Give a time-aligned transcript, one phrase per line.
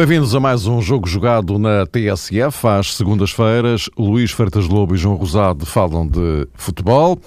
[0.00, 2.66] Bem-vindos a mais um jogo jogado na TSF.
[2.66, 7.18] Às segundas-feiras, Luís Freitas Lobo e João Rosado falam de futebol.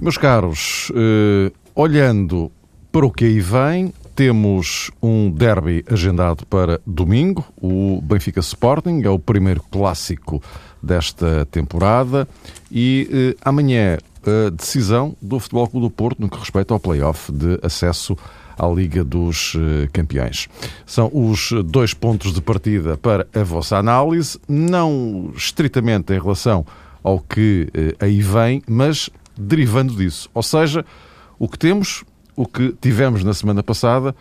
[0.00, 2.52] Meus caros, eh, olhando
[2.92, 9.10] para o que aí vem, temos um derby agendado para domingo, o Benfica Sporting, é
[9.10, 10.40] o primeiro clássico
[10.80, 12.28] desta temporada,
[12.70, 17.32] e eh, amanhã a decisão do Futebol Clube do Porto no que respeita ao play-off
[17.32, 18.16] de acesso
[18.58, 20.48] à Liga dos eh, Campeões.
[20.84, 26.66] São os dois pontos de partida para a vossa análise, não estritamente em relação
[27.02, 30.28] ao que eh, aí vem, mas derivando disso.
[30.34, 30.84] Ou seja,
[31.38, 32.04] o que temos,
[32.34, 34.14] o que tivemos na semana passada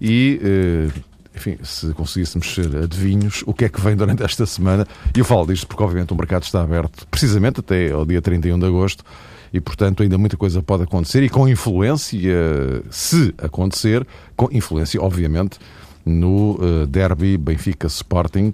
[0.00, 1.00] e eh,
[1.36, 4.86] enfim, se conseguíssemos ser adivinhos, o que é que vem durante esta semana.
[5.14, 8.58] E eu falo disto porque, obviamente, o mercado está aberto precisamente até ao dia 31
[8.58, 9.04] de agosto
[9.52, 15.58] e, portanto, ainda muita coisa pode acontecer e com influência, se acontecer, com influência, obviamente,
[16.06, 18.52] no uh, derby Benfica-Sporting,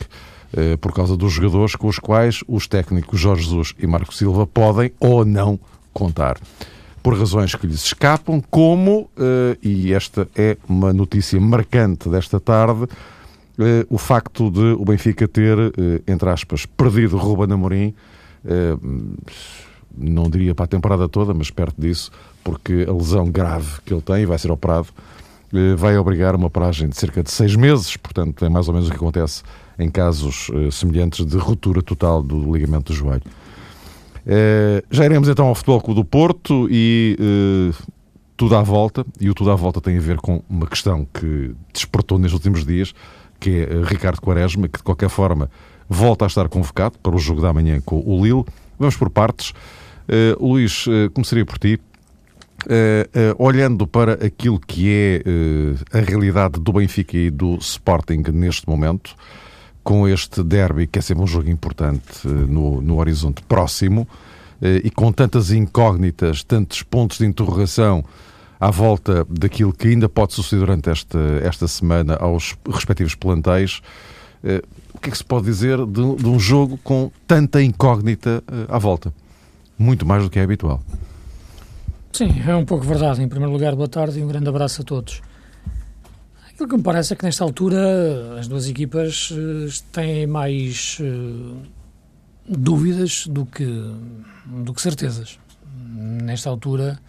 [0.55, 4.47] uh, por causa dos jogadores com os quais os técnicos Jorge Jesus e Marco Silva
[4.47, 5.61] podem ou não
[5.93, 6.39] contar.
[7.03, 12.89] Por razões que lhes escapam, como, uh, e esta é uma notícia marcante desta tarde,
[13.91, 15.57] o facto de o Benfica ter,
[16.07, 17.95] entre aspas, perdido Ruben Amorim
[19.97, 22.11] não diria para a temporada toda, mas perto disso,
[22.43, 24.89] porque a lesão grave que ele tem, e vai ser operado,
[25.53, 28.89] eh, vai obrigar uma paragem de cerca de seis meses, portanto é mais ou menos
[28.89, 29.43] o que acontece
[29.79, 33.23] em casos eh, semelhantes de ruptura total do ligamento do joelho.
[34.27, 37.17] Eh, já iremos então ao Futebol Clube do Porto e
[38.37, 41.55] tudo à volta, e o tudo à volta tem a ver com uma questão que
[41.73, 42.95] despertou nestes últimos dias,
[43.39, 45.51] que é Ricardo Quaresma, que de qualquer forma
[45.89, 48.45] volta a estar convocado para o jogo da manhã com o Lille.
[48.79, 49.53] Vamos por partes.
[50.13, 51.81] Uh, Luís, uh, começaria por ti.
[52.65, 55.23] Uh, olhando para aquilo que é
[55.93, 59.17] a realidade do Benfica e do Sporting neste momento,
[59.83, 64.07] com este derby, que é sempre um jogo importante no, no horizonte próximo,
[64.85, 68.05] e com tantas incógnitas, tantos pontos de interrogação
[68.61, 73.83] à volta daquilo que ainda pode suceder durante esta, esta semana aos respectivos plantéis,
[74.95, 78.79] o que é que se pode dizer de, de um jogo com tanta incógnita à
[78.79, 79.13] volta?
[79.79, 80.83] Muito mais do que é habitual.
[82.13, 83.23] Sim, é um pouco verdade.
[83.23, 85.23] Em primeiro lugar, boa tarde e um grande abraço a todos.
[86.47, 91.57] Aquilo que me parece é que nesta altura as duas equipas eh, têm mais uh,
[92.47, 93.65] dúvidas do que,
[94.47, 95.39] do que certezas.
[95.95, 97.01] Nesta altura,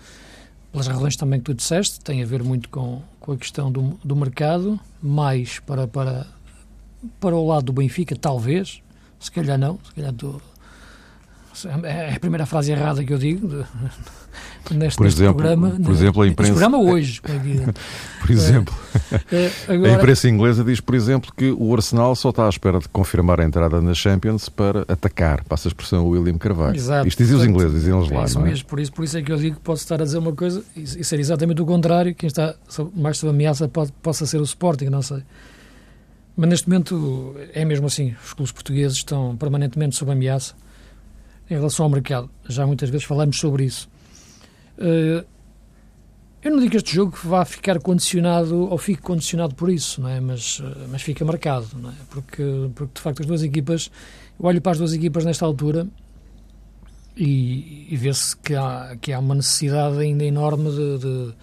[0.71, 3.99] pelas razões também que tu disseste, tem a ver muito com, com a questão do,
[4.03, 6.25] do mercado, mais para, para,
[7.19, 8.81] para o lado do Benfica, talvez,
[9.19, 10.41] se calhar não, se calhar do,
[11.83, 13.47] é a primeira frase errada que eu digo
[14.71, 15.71] neste, por exemplo, programa.
[15.71, 16.53] Por exemplo, a imprensa.
[16.53, 17.21] programa hoje.
[18.21, 18.75] por exemplo,
[19.31, 19.91] é, agora...
[19.91, 23.39] a imprensa inglesa diz, por exemplo, que o Arsenal só está à espera de confirmar
[23.39, 26.75] a entrada na Champions para atacar, passa a expressão William Carvalho.
[26.75, 27.07] Exato.
[27.07, 28.21] Isto dizem os ingleses, dizem eles lá.
[28.21, 28.43] É isso é?
[28.43, 30.33] mesmo, por isso, por isso é que eu digo que posso estar a dizer uma
[30.33, 32.15] coisa e ser exatamente o contrário.
[32.15, 32.55] Quem está
[32.95, 35.23] mais sob ameaça pode, possa ser o Sporting, não sei.
[36.35, 38.15] Mas neste momento é mesmo assim.
[38.25, 40.55] Os clubes portugueses estão permanentemente sob ameaça
[41.49, 42.29] em relação ao mercado.
[42.47, 43.89] Já muitas vezes falamos sobre isso.
[44.77, 45.25] Uh,
[46.43, 50.09] eu não digo que este jogo vá ficar condicionado ou fique condicionado por isso, não
[50.09, 50.19] é?
[50.19, 51.93] mas, eh, mas fica marcado, não é?
[52.09, 52.43] porque,
[52.75, 53.89] porque de facto as duas equipas,
[54.37, 55.87] eu olho para as duas equipas nesta altura
[57.15, 61.33] e, e vê-se que há, que há uma necessidade ainda enorme de, de,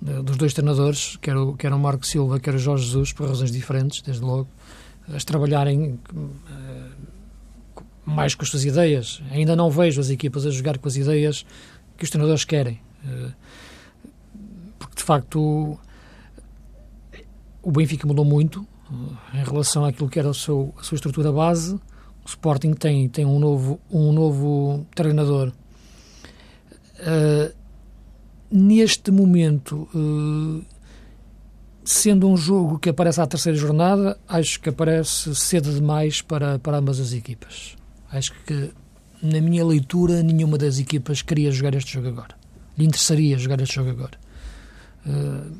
[0.00, 3.28] de, dos dois treinadores, quer o, quer o Marco Silva, quer o Jorge Jesus, por
[3.28, 4.48] razões diferentes, desde logo,
[5.14, 6.28] a trabalharem uh,
[8.08, 9.22] mais com as suas ideias.
[9.30, 11.44] Ainda não vejo as equipas a jogar com as ideias
[11.96, 12.80] que os treinadores querem.
[13.04, 13.30] Eh,
[14.78, 15.78] porque, de facto,
[17.62, 21.74] o Benfica mudou muito eh, em relação àquilo que era a sua estrutura base.
[21.74, 25.52] O Sporting tem, tem um, novo, um novo treinador.
[27.00, 27.54] Uh,
[28.50, 29.88] neste momento,
[31.84, 36.76] sendo um jogo que aparece à terceira jornada, acho que aparece cedo demais para, para
[36.76, 37.77] ambas as equipas.
[38.10, 38.70] Acho que,
[39.22, 42.34] na minha leitura, nenhuma das equipas queria jogar este jogo agora.
[42.76, 44.18] Lhe interessaria jogar este jogo agora.
[45.06, 45.52] Uh,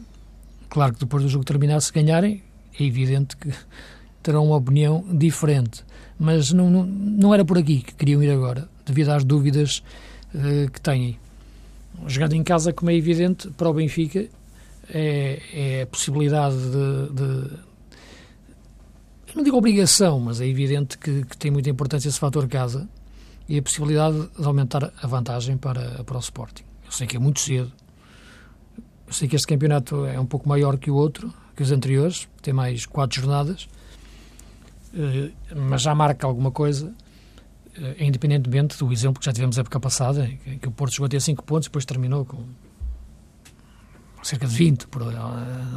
[0.68, 2.42] claro que depois do jogo terminar, se ganharem,
[2.78, 3.52] é evidente que
[4.22, 5.84] terão uma opinião diferente.
[6.18, 9.82] Mas não, não, não era por aqui que queriam ir agora, devido às dúvidas
[10.34, 11.18] uh, que têm.
[12.06, 14.26] Jogando em casa, como é evidente, para o Benfica,
[14.88, 17.50] é, é a possibilidade de, de,
[19.36, 22.88] não digo obrigação, mas é evidente que, que, tem muita importância esse fator casa
[23.48, 26.64] e a possibilidade de aumentar a vantagem para, para o Sporting.
[26.84, 27.72] Eu sei que é muito cedo,
[29.06, 32.28] eu sei que este campeonato é um pouco maior que o outro, que os anteriores,
[32.42, 33.68] tem mais quatro jornadas,
[35.54, 36.94] mas já marca alguma coisa,
[37.98, 41.08] independentemente do exemplo que já tivemos na época passada, em que o Porto chegou a
[41.08, 42.44] ter 5 pontos, depois terminou com
[44.22, 45.02] cerca de 20 por,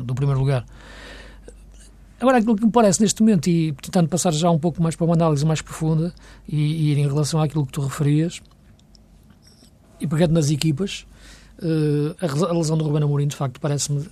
[0.03, 0.65] do primeiro lugar.
[2.21, 5.05] Agora, aquilo que me parece neste momento, e tentando passar já um pouco mais para
[5.05, 6.13] uma análise mais profunda,
[6.47, 8.39] e, e em relação àquilo que tu referias,
[9.99, 11.07] e pegando nas equipas,
[11.57, 12.15] uh,
[12.47, 14.07] a, lesão do Ruben Amorim, de facto, parece-me uh,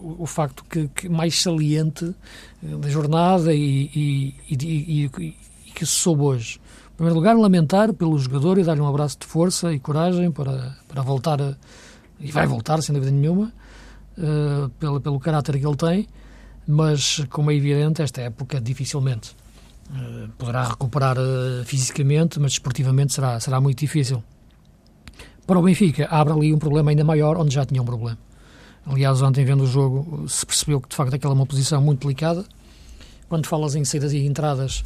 [0.00, 2.04] o, o, facto que, que mais saliente
[2.62, 5.10] uh, da jornada e, e, e, e,
[5.74, 6.60] que se soube hoje.
[6.92, 10.76] Em primeiro lugar, lamentar pelo jogador e dar-lhe um abraço de força e coragem para,
[10.86, 11.56] para voltar, a,
[12.20, 13.52] e vai voltar, sem dúvida nenhuma,
[14.78, 16.06] pelo, pelo caráter que ele tem,
[16.70, 19.34] mas, como é evidente, esta época dificilmente
[20.38, 21.16] poderá recuperar
[21.64, 24.22] fisicamente, mas esportivamente será, será muito difícil.
[25.46, 28.18] Para o Benfica, abre ali um problema ainda maior, onde já tinha um problema.
[28.86, 32.02] Aliás, ontem, vendo o jogo, se percebeu que de facto aquela é uma posição muito
[32.02, 32.44] delicada.
[33.28, 34.84] Quando falas em saídas e entradas,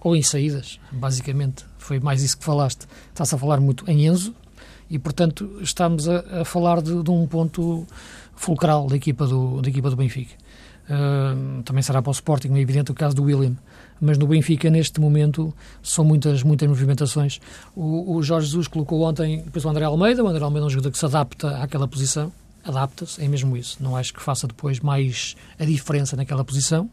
[0.00, 2.86] ou em saídas, basicamente, foi mais isso que falaste.
[3.08, 4.34] Está-se a falar muito em Enzo,
[4.90, 7.86] e portanto estamos a, a falar de, de, um ponto
[8.36, 10.34] fulcral da equipa do, da equipa do Benfica.
[11.64, 13.56] Também será para o Sporting, é evidente o caso do William
[14.02, 17.38] mas no Benfica, neste momento, são muitas, muitas movimentações.
[17.74, 20.70] O, o Jorge Jesus colocou ontem depois o André Almeida, o André Almeida é um
[20.70, 22.32] jogador que se adapta àquela posição,
[22.64, 23.80] adapta-se, é mesmo isso.
[23.80, 26.90] Não acho que faça depois mais a diferença naquela posição.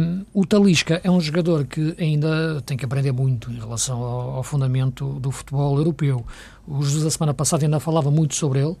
[0.00, 4.30] Um, o Talisca é um jogador que ainda tem que aprender muito em relação ao,
[4.36, 6.24] ao, fundamento do futebol europeu.
[6.66, 8.74] O Jesus, a semana passada, ainda falava muito sobre ele,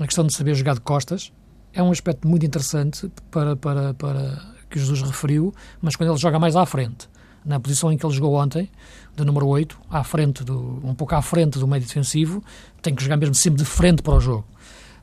[0.00, 1.30] a questão de saber jogar de costas.
[1.76, 6.38] É um aspecto muito interessante para, para, para que Jesus referiu, mas quando ele joga
[6.38, 7.06] mais à frente,
[7.44, 8.70] na posição em que ele jogou ontem,
[9.14, 12.42] de número 8, à frente do, um pouco à frente do meio defensivo,
[12.80, 14.46] tem que jogar mesmo sempre de frente para o jogo.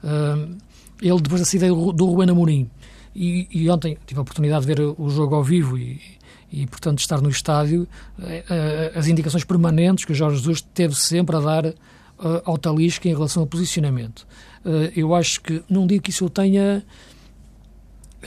[0.04, 0.58] Uh,
[1.00, 2.68] ele, depois da saída do, Ruben Amorim,
[3.16, 6.02] e, e, ontem tive a oportunidade de ver o jogo ao vivo e,
[6.52, 7.88] e portanto, estar no estádio,
[8.18, 11.76] uh, as indicações permanentes que o Jorge Jesus teve sempre a dar
[12.20, 14.26] uh, ao Talisca em relação ao posicionamento.
[14.96, 16.84] eu acho que, não digo que isso eu tenha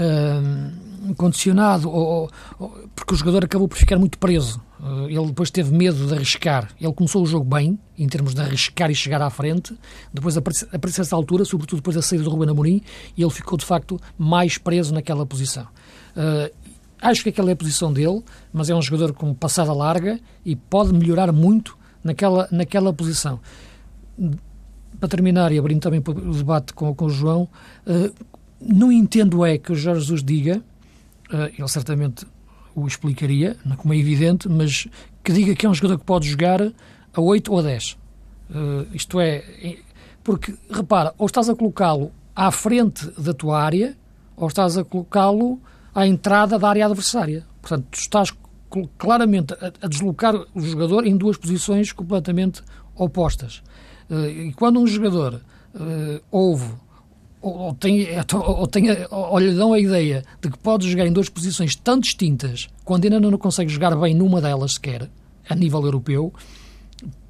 [0.01, 4.61] uh, condicionado, ou, ou, porque o jogador acabou por ficar muito preso.
[4.79, 6.71] Uh, ele depois teve medo de arriscar.
[6.81, 9.75] Ele começou o jogo bem, em termos de arriscar e chegar à frente.
[10.13, 10.67] Depois, a partir
[10.99, 12.83] dessa altura, sobretudo depois da saída do Ruben Amorim,
[13.17, 15.67] ele ficou, de facto, mais preso naquela posição.
[16.17, 16.55] Uh,
[17.01, 18.23] acho que aquela é a posição dele,
[18.53, 23.41] mas é um jogador com passada larga e pode melhorar muito naquela, naquela posição.
[24.99, 27.49] Para terminar, e abrindo também o debate com, com o João,
[27.87, 28.15] uh,
[28.61, 30.63] não entendo é que o Jorge Jesus diga,
[31.31, 32.27] uh, ele certamente
[32.75, 34.87] o explicaria, como é evidente, mas
[35.25, 37.93] que diga que é um jogador que pode jogar a 8 ou a 10.
[37.93, 37.97] Uh,
[38.51, 39.43] eh, isto é,
[40.23, 43.97] porque, repara, ou estás a colocá-lo à frente da tua área,
[44.37, 45.59] ou estás a colocá-lo
[45.95, 47.47] à entrada da área adversária.
[47.63, 48.33] Portanto, tu estás
[48.99, 52.63] claramente a, a, deslocar o jogador em duas posições completamente
[52.95, 53.63] opostas.
[54.11, 55.41] Uh, e quando um jogador
[55.75, 56.73] uh, ouve
[57.41, 61.29] ou, tem, ou, tem, ou lhe dão a ideia de que pode jogar em duas
[61.29, 65.09] posições tão distintas, quando ainda não consegue jogar bem numa delas sequer,
[65.49, 66.33] a nível europeu,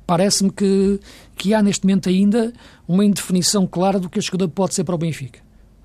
[0.06, 1.00] parece-me que,
[1.36, 2.52] que há neste momento ainda
[2.86, 5.40] uma indefinição clara do que este jogador pode ser para o Benfica.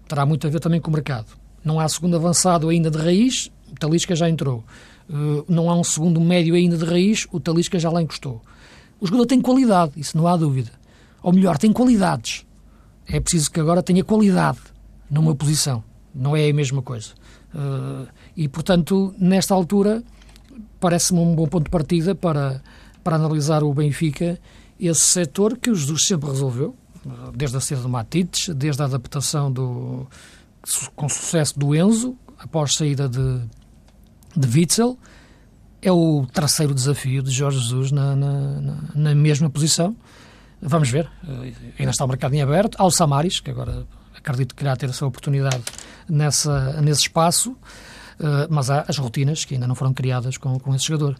[0.07, 1.27] Terá muito a ver também com o mercado.
[1.63, 4.63] Não há segundo avançado ainda de raiz, o Talisca já entrou.
[5.09, 8.41] Uh, não há um segundo médio ainda de raiz, o Talisca já lá encostou.
[8.99, 10.71] O jogador tem qualidade, isso não há dúvida.
[11.21, 12.45] Ou melhor, tem qualidades
[13.07, 14.59] é preciso que agora tenha qualidade
[15.09, 15.83] numa posição.
[16.13, 17.09] Não é a mesma coisa.
[17.53, 20.03] Uh, e, portanto, nesta altura,
[20.79, 22.61] parece-me um bom ponto de partida para,
[23.03, 24.39] para analisar o Benfica,
[24.79, 26.75] esse setor que o Jesus sempre resolveu,
[27.35, 30.07] desde a saída do Matites, desde a adaptação do,
[30.95, 33.41] com sucesso do Enzo, após saída de,
[34.35, 34.97] de Witzel,
[35.81, 39.95] é o terceiro desafio de Jorge Jesus na, na, na mesma posição.
[40.61, 42.75] Vamos ver, eh, ainda está o mercado em aberto.
[42.77, 45.61] Há o Samaris, que agora acredito que irá ter a sua oportunidade
[46.07, 47.57] nessa, nesse espaço,
[48.19, 51.15] eh, mas há as rotinas que ainda não foram criadas com, com esse jogador.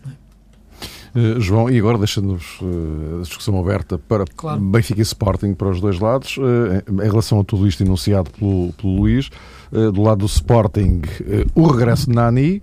[1.14, 4.62] Uh, João, e agora deixando-nos uh, a discussão aberta para claro.
[4.62, 8.72] Benfica e Sporting, para os dois lados, uh, em relação a tudo isto enunciado pelo,
[8.74, 9.30] pelo Luís,
[9.72, 11.02] do lado do Sporting,
[11.56, 12.62] o regresso de Nani,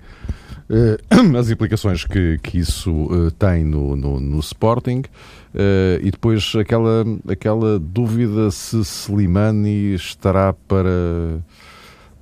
[1.39, 3.09] as implicações que, que isso
[3.39, 5.03] tem no, no, no Sporting,
[5.55, 11.41] Uh, e depois aquela, aquela dúvida se Slimani estará para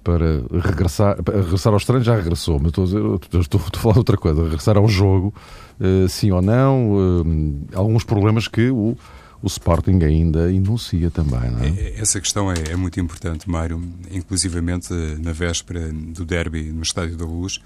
[0.05, 3.99] para regressar, regressar ao estranho já regressou, mas estou a, dizer, estou, estou a falar
[3.99, 5.35] outra coisa, regressar ao jogo,
[5.81, 8.97] uh, sim ou não, uh, alguns problemas que o,
[9.43, 11.51] o Sporting ainda enuncia também.
[11.61, 12.01] É?
[12.01, 17.25] Essa questão é, é, muito importante, Mário, inclusivamente na véspera do derby no Estádio da
[17.25, 17.61] Luz,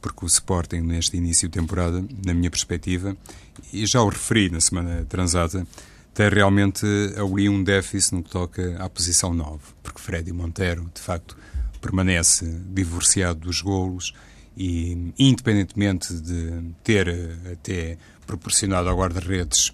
[0.00, 3.16] porque o Sporting, neste início de temporada, na minha perspectiva,
[3.72, 5.66] e já o referi na semana transata,
[6.14, 6.86] tem realmente
[7.16, 11.36] ali um déficit no que toca à posição 9, porque Freddy Montero, de facto,
[11.80, 14.14] permanece divorciado dos golos
[14.56, 17.08] e, independentemente de ter
[17.52, 19.72] até proporcionado ao guarda-redes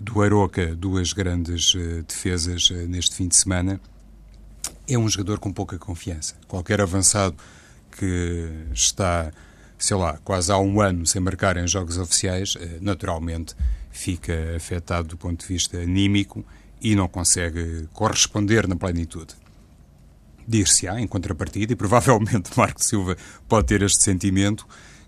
[0.00, 3.80] do Aroca duas grandes uh, defesas uh, neste fim de semana,
[4.88, 6.34] é um jogador com pouca confiança.
[6.48, 7.36] Qualquer avançado
[7.98, 9.32] que está,
[9.78, 13.54] sei lá, quase há um ano sem marcar em jogos oficiais, uh, naturalmente
[13.90, 16.44] fica afetado do ponto de vista anímico
[16.80, 19.34] e não consegue corresponder na plenitude.
[20.46, 23.16] Dir-se-á, em contrapartida, e provavelmente Marco Silva
[23.48, 24.66] pode ter este sentimento,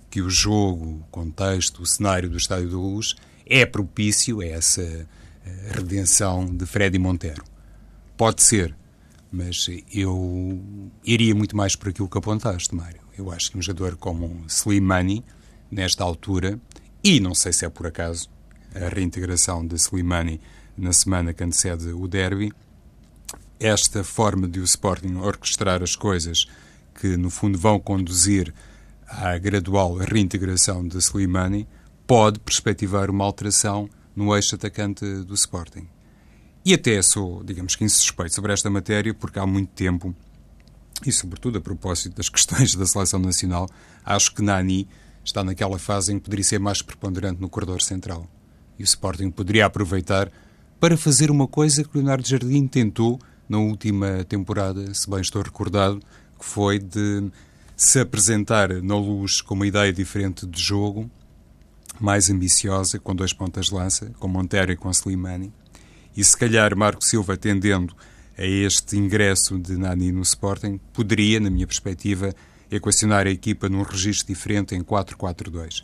[0.09, 4.83] que o jogo, o contexto, o cenário do Estádio da Luz é propício a essa
[4.83, 5.07] eh,
[5.73, 7.45] redenção de Freddy Montero.
[8.16, 8.75] Pode ser,
[9.37, 10.59] mas eu
[11.05, 13.00] iria muito mais por aquilo que apontaste, Mário.
[13.19, 15.23] Eu acho que um jogador como Slimani,
[15.71, 16.59] nesta altura,
[17.05, 18.31] e não sei se é por acaso,
[18.75, 20.40] a reintegração de Slimani
[20.76, 22.50] na semana que antecede o derby,
[23.61, 26.47] esta forma de o Sporting orquestrar as coisas
[26.99, 28.55] que, no fundo, vão conduzir
[29.07, 31.69] à gradual reintegração de Slimani,
[32.07, 35.88] pode perspectivar uma alteração no eixo atacante do Sporting.
[36.66, 40.12] E até sou, digamos que, insuspeito sobre esta matéria, porque há muito tempo,
[41.06, 43.68] e sobretudo a propósito das questões da seleção nacional,
[44.04, 44.88] acho que Nani
[45.25, 48.28] está naquela fase em que poderia ser mais preponderante no corredor central.
[48.76, 50.28] E o Sporting poderia aproveitar
[50.80, 56.00] para fazer uma coisa que Leonardo Jardim tentou na última temporada, se bem estou recordado,
[56.37, 57.30] que foi de
[57.76, 61.08] se apresentar na luz com uma ideia diferente de jogo,
[62.00, 65.52] mais ambiciosa, com dois pontas de lança, com Montero e com Slimani,
[66.16, 67.94] e se calhar Marco Silva tendendo
[68.38, 72.35] a este ingresso de Nani no Sporting, poderia, na minha perspectiva,
[72.70, 75.82] equacionar a equipa num registro diferente em 4-4-2.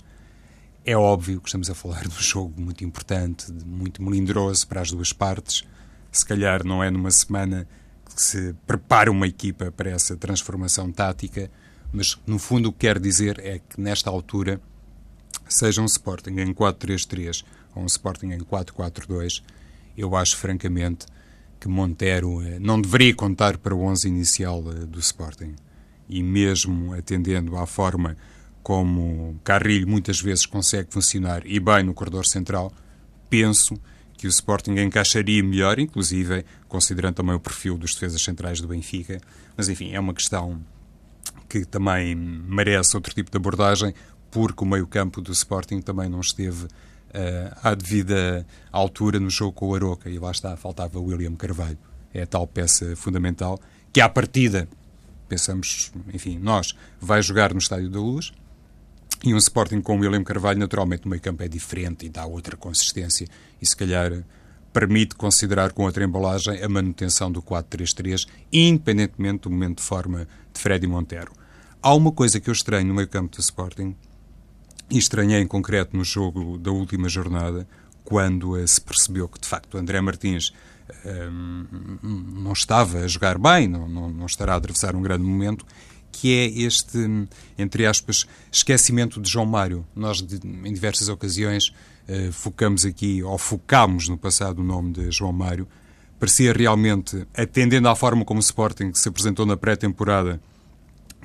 [0.84, 4.90] É óbvio que estamos a falar de um jogo muito importante, muito melindroso para as
[4.90, 5.64] duas partes.
[6.10, 7.66] Se calhar não é numa semana
[8.04, 11.50] que se prepara uma equipa para essa transformação tática,
[11.92, 14.60] mas no fundo o que quero dizer é que nesta altura,
[15.48, 19.42] seja um Sporting em 4-3-3 ou um Sporting em 4-4-2,
[19.96, 21.06] eu acho francamente
[21.60, 25.54] que Montero eh, não deveria contar para o 11 inicial eh, do Sporting.
[26.08, 28.16] E mesmo atendendo à forma
[28.62, 32.72] como Carrilho muitas vezes consegue funcionar e bem no corredor central,
[33.30, 33.74] penso
[34.16, 39.20] que o Sporting encaixaria melhor, inclusive considerando também o perfil dos defesas centrais do Benfica.
[39.56, 40.60] Mas enfim, é uma questão
[41.48, 43.94] que também merece outro tipo de abordagem,
[44.30, 46.66] porque o meio-campo do Sporting também não esteve
[47.14, 51.78] uh, à devida altura no jogo com o Aroca, e lá está, faltava William Carvalho.
[52.12, 53.58] É a tal peça fundamental
[53.92, 54.68] que, à partida,
[55.28, 58.32] pensamos, enfim, nós, vai jogar no Estádio da Luz,
[59.24, 62.56] e um Sporting com o William Carvalho, naturalmente, no meio-campo é diferente e dá outra
[62.56, 63.26] consistência,
[63.60, 64.24] e se calhar
[64.72, 70.60] permite considerar com outra embalagem a manutenção do 4-3-3, independentemente do momento de forma de
[70.60, 71.32] Freddy Montero.
[71.80, 73.94] Há uma coisa que eu estranho no meio campo do Sporting,
[74.92, 77.66] e estranhei em concreto no jogo da última jornada,
[78.04, 81.32] quando uh, se percebeu que, de facto, André Martins uh,
[82.02, 85.64] não estava a jogar bem, não, não, não estará a atravessar um grande momento,
[86.12, 86.98] que é este,
[87.56, 89.86] entre aspas, esquecimento de João Mário.
[89.96, 91.68] Nós, em diversas ocasiões,
[92.06, 95.66] uh, focamos aqui, ou focámos no passado o nome de João Mário.
[96.20, 100.38] Parecia realmente, atendendo à forma como o Sporting se apresentou na pré-temporada,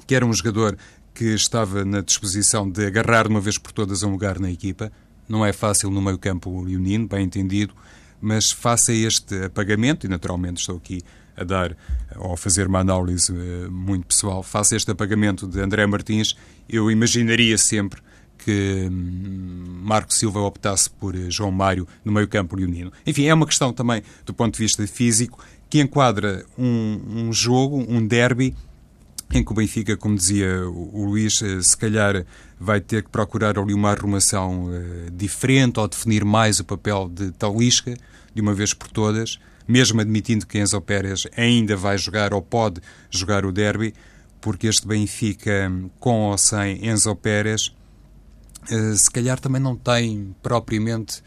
[0.07, 0.77] que era um jogador
[1.17, 4.91] que estava na disposição de agarrar uma vez por todas um lugar na equipa.
[5.27, 7.73] Não é fácil no meio-campo leonino, bem entendido,
[8.21, 11.01] mas face a este apagamento, e naturalmente estou aqui
[11.35, 11.75] a dar
[12.17, 16.37] ou a fazer uma análise uh, muito pessoal, face a este apagamento de André Martins,
[16.69, 17.99] eu imaginaria sempre
[18.37, 22.91] que hum, Marco Silva optasse por uh, João Mário no meio-campo leonino.
[23.07, 27.83] Enfim, é uma questão também do ponto de vista físico que enquadra um, um jogo,
[27.89, 28.55] um derby,
[29.33, 32.25] em que o Benfica, como dizia o Luís, eh, se calhar
[32.59, 37.31] vai ter que procurar ali uma arrumação uh, diferente ou definir mais o papel de
[37.31, 37.95] Talisca,
[38.33, 42.81] de uma vez por todas, mesmo admitindo que Enzo Pérez ainda vai jogar ou pode
[43.11, 43.93] jogar o derby,
[44.39, 47.73] porque este Benfica, com ou sem Enzo Pérez,
[48.71, 51.21] uh, se calhar também não tem propriamente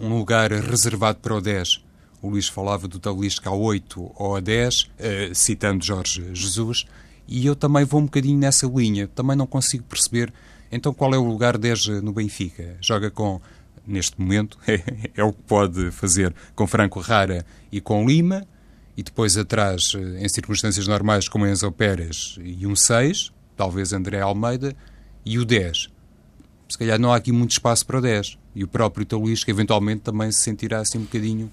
[0.00, 1.84] um lugar reservado para o 10.
[2.20, 4.90] O Luís falava do Talisca a 8 ou a 10,
[5.32, 6.86] citando Jorge Jesus,
[7.30, 9.06] e eu também vou um bocadinho nessa linha.
[9.06, 10.32] Também não consigo perceber
[10.70, 12.76] então qual é o lugar 10 no Benfica.
[12.80, 13.40] Joga com,
[13.86, 18.46] neste momento, é, o que pode fazer com Franco Rara e com Lima,
[18.96, 24.74] e depois atrás, em circunstâncias normais, como Enzo Pérez e um 6, talvez André Almeida,
[25.24, 25.88] E o 10?
[26.68, 28.38] Se calhar não há aqui muito espaço para o 10.
[28.54, 31.50] E o próprio Luís, que eventualmente também se sentirá assim um bocadinho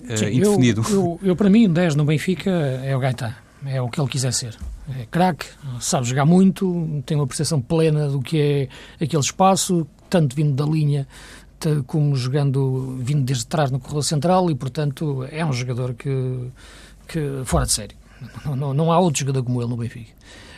[0.00, 0.82] uh, Sim, indefinido.
[0.88, 3.34] Eu, eu, eu, para mim, 10 no Benfica é o Gaetan.
[3.64, 4.56] É o que ele quiser ser.
[4.88, 5.46] É craque,
[5.80, 8.68] sabe jogar muito, tem uma percepção plena do que
[9.00, 11.06] é aquele espaço, tanto vindo da linha
[11.86, 16.50] como jogando, vindo desde trás no corredor central e, portanto, é um jogador que,
[17.08, 17.96] que fora de série.
[18.44, 20.12] Não, não, não há outro jogador como ele no Benfica.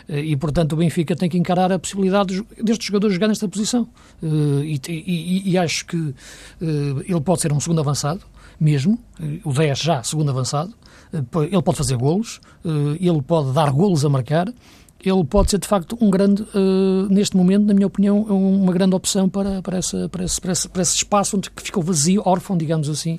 [0.08, 3.88] E, portanto, o Benfica tem que encarar a possibilidade deste jogador jogar nesta posição.
[4.22, 4.26] Eh,
[4.64, 6.14] e, e, e acho que
[6.62, 8.20] eh, ele pode ser um segundo avançado,
[8.58, 8.98] mesmo,
[9.44, 10.72] o 10 já segundo avançado.
[11.12, 12.40] Ele pode fazer golos,
[13.00, 14.48] ele pode dar golos a marcar,
[15.04, 18.94] ele pode ser de facto um grande, uh, neste momento, na minha opinião, uma grande
[18.94, 22.56] opção para, para, essa, para, esse, para, esse, para esse espaço onde ficou vazio, órfão,
[22.56, 23.18] digamos assim,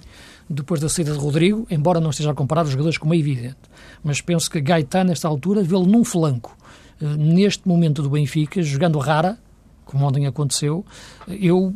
[0.50, 3.58] depois da saída de Rodrigo, embora não esteja a comparar os jogadores como é evidente.
[4.04, 6.58] Mas penso que Gaetan, nesta altura, vê-lo num flanco.
[7.00, 9.38] Neste momento do Benfica, jogando rara,
[9.86, 10.86] como ontem aconteceu,
[11.28, 11.74] eu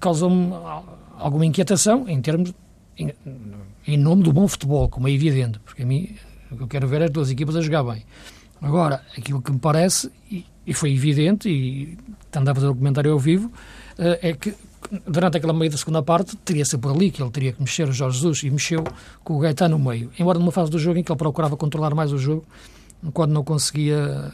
[0.00, 0.52] causou-me
[1.18, 2.52] alguma inquietação em termos
[2.98, 3.12] em,
[3.86, 6.14] em, nome do bom futebol, como é evidente, porque a mim
[6.50, 8.04] o que eu quero ver é as duas equipas a jogar bem.
[8.62, 13.12] Agora, aquilo que me parece, e, e foi evidente, e estando a fazer o comentário
[13.12, 13.48] ao vivo,
[13.98, 14.54] uh, é que
[15.06, 17.88] durante aquela meia da segunda parte teria ser por ali que ele teria que mexer
[17.88, 18.84] o Jorge Jesus e mexeu
[19.22, 20.10] com o Gaetano no meio.
[20.18, 22.44] Embora numa fase do jogo em que ele procurava controlar mais o jogo,
[23.12, 24.32] quando não conseguia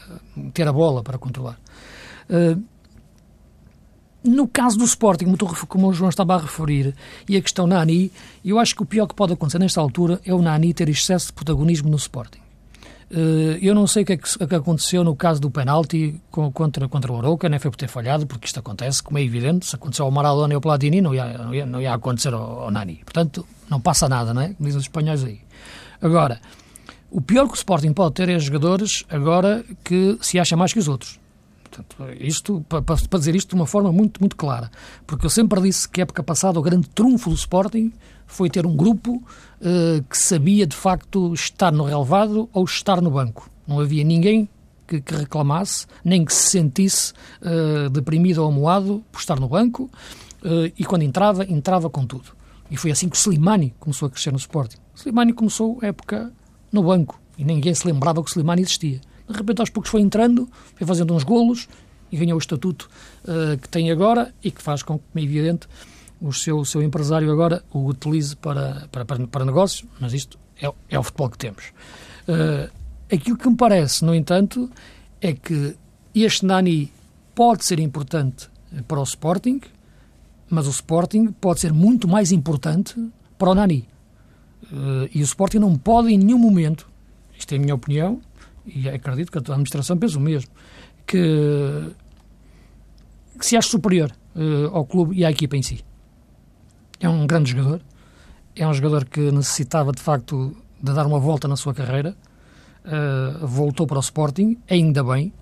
[0.52, 1.59] ter a bola para controlar.
[2.28, 2.62] Uh,
[4.23, 5.35] no caso do Sporting,
[5.69, 6.95] como o João estava a referir,
[7.29, 8.12] e a questão Nani,
[8.45, 11.29] eu acho que o pior que pode acontecer nesta altura é o Nani ter excesso
[11.29, 12.41] de protagonismo no Sporting.
[13.11, 17.12] Eh, eu não sei o que, é que, aconteceu no caso do penalti contra, contra
[17.12, 20.05] o Oroca, nem foi por ter falhado, porque isto acontece, como é evidente, se aconteceu
[20.05, 23.01] ao Maradona e ao Platini, não ia, não ia, não ia acontecer ao, ao, Nani.
[23.05, 24.49] Portanto, não passa nada, não é?
[24.55, 25.40] Como dizem os espanhóis aí.
[26.01, 26.40] Agora,
[27.11, 30.79] o pior que o Sporting pode ter é jogadores agora que se acham mais que
[30.79, 31.19] os outros.
[31.83, 34.71] Portanto, isto, para, dizer isto de uma forma muito, muito clara.
[35.07, 37.93] Porque eu sempre disse que a época passada o grande trunfo do Sporting
[38.27, 43.11] foi ter um grupo uh, que sabia de facto estar no relevado ou estar no
[43.11, 43.51] banco.
[43.66, 44.49] Não havia ninguém
[44.87, 47.12] que, que reclamasse, nem que se sentisse
[47.43, 49.90] uh, deprimido ou amoado por estar no banco
[50.43, 52.31] uh, e quando entrava, entrava com tudo.
[52.71, 54.79] E foi assim que o Slimani começou a crescer no Sporting.
[54.95, 56.33] O Slimani começou a época
[56.73, 59.01] no banco e ninguém se lembrava que o Slimani existia.
[59.31, 61.69] De repente, aos poucos foi entrando, foi fazendo uns golos
[62.11, 62.90] e ganhou o estatuto
[63.62, 65.69] que tem agora e que faz com que, é evidente,
[66.21, 70.38] o seu, o seu empresário agora o utilize para, para, para, para negócios, mas isto
[70.61, 71.73] é, é o futebol que temos.
[72.29, 72.71] Uh,
[73.11, 74.71] aquilo que me parece, no entanto,
[75.21, 75.75] é que
[76.14, 76.93] este Nani
[77.35, 78.49] pode ser importante
[78.87, 79.61] para o Sporting,
[80.49, 82.95] mas o Sporting pode ser muito mais importante
[83.38, 83.88] para o Nani.
[84.64, 86.88] Uh, e o Sporting não pode em nenhum momento,
[87.37, 88.21] isto é a minha opinião,
[88.66, 90.51] e acredito que a administração pensa o mesmo,
[91.07, 91.92] que,
[93.38, 95.85] que se acha superior uh, ao clube e à equipa em si.
[96.99, 97.81] É um grande jogador.
[98.55, 102.16] É um jogador que necessitava, de facto, de dar uma volta na sua carreira.
[102.85, 105.33] Uh, voltou para o Sporting, ainda bem,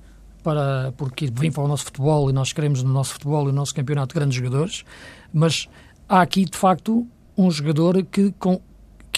[0.43, 3.53] para, porque vem para o nosso futebol e nós queremos no nosso futebol e no
[3.53, 4.85] nosso campeonato grandes jogadores.
[5.33, 5.69] Mas
[6.09, 8.61] há aqui, de facto, um jogador que, com,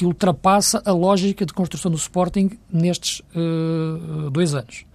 [0.01, 4.87] que ultrapassa a lógica de construção do Sporting nestes uh, dois anos.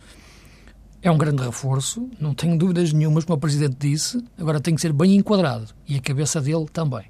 [1.00, 4.82] É um grande reforço, não tenho dúvidas nenhumas, como o Presidente disse, agora tem que
[4.82, 7.06] ser bem enquadrado e a cabeça dele também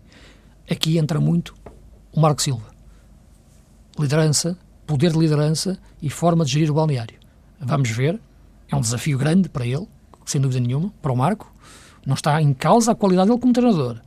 [0.69, 1.55] aqui entra muito
[2.11, 2.65] o Marco Silva.
[3.97, 7.17] Liderança, poder de liderança e forma de gerir o balneário.
[7.61, 8.19] Vamos ver,
[8.69, 9.87] é um desafio grande para ele,
[10.25, 11.49] sem dúvida nenhuma, para o Marco.
[12.05, 14.01] Não está em causa a qualidade dele como treinador.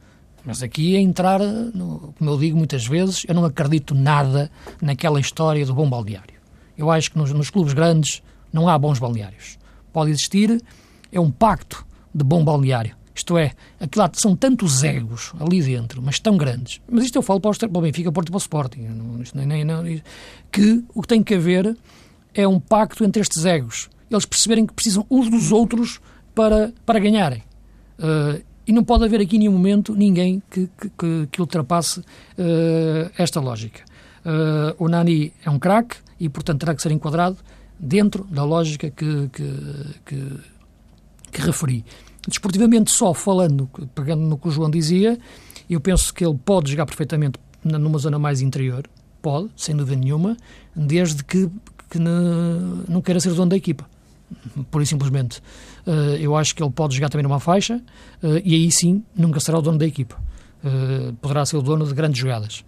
[0.48, 5.20] Mas aqui é entrar, no, como eu digo muitas vezes, eu não acredito nada naquela
[5.20, 6.40] história do bom balneário.
[6.74, 9.58] Eu acho que nos, nos clubes grandes não há bons balneários.
[9.92, 10.64] Pode existir,
[11.12, 11.84] é um pacto
[12.14, 12.96] de bom balneário.
[13.14, 16.80] Isto é, aquilo, são tantos egos ali dentro, mas tão grandes.
[16.90, 18.80] Mas isto eu falo para o, Benfica, para o Sporting.
[18.84, 20.02] Não, nem, nem,
[20.50, 21.76] que o que tem que haver
[22.32, 23.90] é um pacto entre estes egos.
[24.10, 26.00] Eles perceberem que precisam uns dos outros
[26.34, 27.42] para, para ganharem.
[27.98, 33.10] Uh, e não pode haver aqui em nenhum momento ninguém que, que, que ultrapasse uh,
[33.16, 33.80] esta lógica.
[34.20, 37.38] Uh, o Nani é um craque e, portanto, terá que ser enquadrado
[37.80, 39.30] dentro da lógica que,
[40.04, 40.20] que,
[41.32, 41.82] que, referi.
[42.26, 45.18] Desportivamente, só falando, pegando no que o João dizia,
[45.70, 48.86] eu penso que ele pode jogar perfeitamente numa zona mais interior,
[49.22, 50.36] pode, sem dúvida nenhuma,
[50.76, 51.48] desde que,
[51.88, 53.88] que não queira ser dono da equipa.
[54.70, 55.40] Por e simplesmente.
[55.86, 57.76] Uh, eu acho que ele pode jogar também numa faixa
[58.22, 60.16] uh, e aí sim nunca será o dono da equipa.
[60.62, 62.64] Uh, poderá ser o dono de grandes jogadas.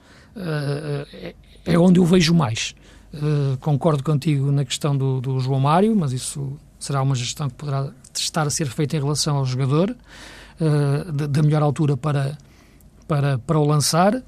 [1.66, 2.75] É, onde eu vejo mais.
[3.61, 7.90] concordo contigo na questão do, do João Mário, mas isso será uma gestão que poderá
[8.14, 9.94] estar a ser feita em relação ao jogador,
[11.29, 12.38] da melhor altura para,
[13.09, 14.23] para, para o lançar.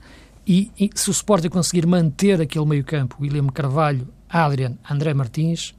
[0.47, 5.73] E, e, se o Sporting conseguir manter aquele meio-campo, William Carvalho, Adrian, André Martins,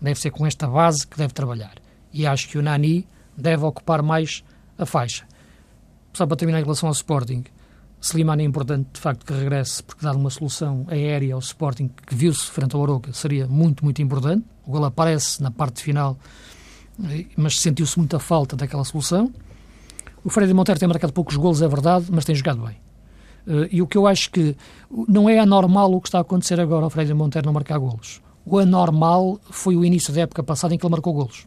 [0.00, 1.74] deve ser com esta base que deve trabalhar.
[2.12, 3.06] E acho que o Nani
[3.36, 4.42] deve ocupar mais
[4.76, 5.26] a faixa.
[6.12, 7.44] Só para terminar em relação ao Sporting,
[8.00, 12.14] Slimani é importante, de facto, que regresse, porque dar uma solução aérea ao Sporting, que
[12.14, 14.44] viu-se frente ao Aroca, seria muito, muito importante.
[14.64, 16.16] O gol aparece na parte final,
[17.36, 19.32] mas sentiu-se muita falta daquela solução.
[20.24, 22.76] O Freire Monteiro tem marcado poucos golos, é verdade, mas tem jogado bem.
[23.46, 24.56] Eh, e o que eu acho que
[25.08, 28.20] não é anormal o que está a acontecer agora ao Freire Monteiro não marcar golos.
[28.50, 31.46] O anormal foi o início da época passada em que ele marcou golos.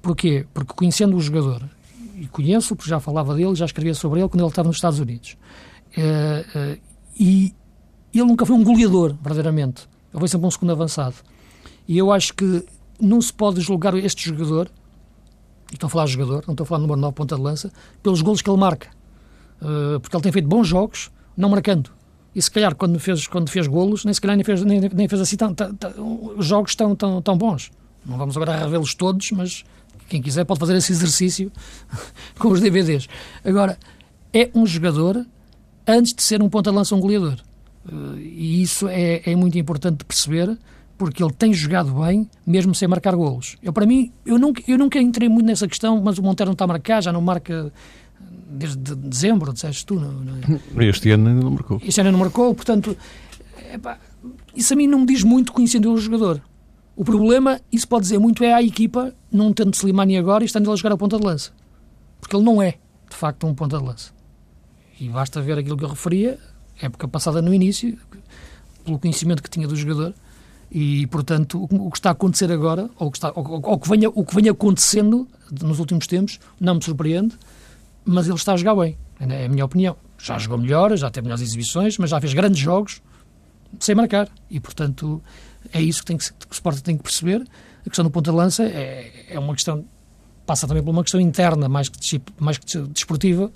[0.00, 0.46] Porquê?
[0.54, 1.62] Porque conhecendo o jogador,
[2.16, 4.98] e conheço, porque já falava dele, já escrevia sobre ele quando ele estava nos Estados
[4.98, 5.36] Unidos.
[5.96, 6.80] Uh, uh,
[7.18, 7.54] e
[8.14, 9.88] ele nunca foi um goleador, verdadeiramente.
[10.12, 11.16] Ele foi sempre um segundo avançado.
[11.86, 12.64] E eu acho que
[12.98, 14.70] não se pode julgar este jogador,
[15.70, 17.42] e estou a falar de jogador, não estou a falar de número 9 ponta de
[17.42, 18.88] lança, pelos golos que ele marca.
[19.60, 21.90] Uh, porque ele tem feito bons jogos, não marcando.
[22.34, 25.08] E se calhar quando fez, quando fez golos, nem se calhar nem fez, nem, nem
[25.08, 27.70] fez assim tão, tão, tão, jogos tão, tão, tão bons.
[28.04, 29.64] Não vamos agora revê-los todos, mas
[30.08, 31.50] quem quiser pode fazer esse exercício
[32.38, 33.08] com os DVDs.
[33.44, 33.78] Agora,
[34.32, 35.24] é um jogador
[35.86, 37.36] antes de ser um ponta-lança, um goleador.
[37.86, 40.58] Uh, e isso é, é muito importante de perceber,
[40.96, 43.56] porque ele tem jogado bem, mesmo sem marcar golos.
[43.62, 46.54] Eu, para mim, eu nunca, eu nunca entrei muito nessa questão, mas o Monteiro não
[46.54, 47.72] está a marcar, já não marca
[48.46, 50.34] desde dezembro, disseste tu, não, não
[50.82, 50.86] é?
[50.88, 51.80] Este ano ainda não marcou.
[51.84, 52.96] Este ano não marcou, portanto,
[53.72, 53.98] epá,
[54.54, 56.40] isso a mim não me diz muito conhecendo o jogador.
[56.96, 60.66] O problema, isso pode dizer muito, é a equipa não tendo Slimani agora e estando
[60.66, 61.50] ele a jogar a ponta de lança.
[62.20, 62.78] Porque ele não é,
[63.10, 64.12] de facto, um ponta de lança.
[65.00, 66.38] E basta ver aquilo que eu referia,
[66.80, 67.98] época passada no início,
[68.84, 70.14] pelo conhecimento que tinha do jogador,
[70.70, 74.08] e, portanto, o que está a acontecer agora, ou, que está, ou, ou que venha,
[74.08, 75.28] o que vem acontecendo
[75.62, 77.36] nos últimos tempos, não me surpreende,
[78.04, 79.96] mas ele está a jogar bem, é a minha opinião.
[80.18, 83.02] Já jogou melhor, já teve melhores exibições, mas já fez grandes jogos
[83.80, 84.28] sem marcar.
[84.50, 85.22] E, portanto,
[85.72, 87.46] é isso que, tem que, que o Sporting tem que perceber.
[87.80, 89.84] A questão do ponta de lança é, é uma questão,
[90.46, 93.50] passa também por uma questão interna, mais que, mais que desportiva,